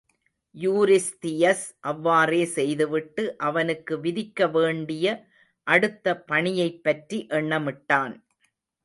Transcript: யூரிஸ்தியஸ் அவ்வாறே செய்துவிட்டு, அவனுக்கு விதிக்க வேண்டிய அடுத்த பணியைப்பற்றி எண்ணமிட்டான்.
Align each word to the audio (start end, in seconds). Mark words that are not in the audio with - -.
யூரிஸ்தியஸ் 0.55 1.65
அவ்வாறே 1.81 2.45
செய்துவிட்டு, 2.55 3.23
அவனுக்கு 3.41 3.95
விதிக்க 3.97 4.49
வேண்டிய 4.51 5.05
அடுத்த 5.67 6.15
பணியைப்பற்றி 6.25 7.19
எண்ணமிட்டான். 7.31 8.15